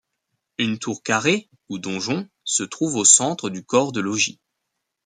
[0.57, 4.39] Une tour carrée ou donjon, se trouve au centre du corps de logis.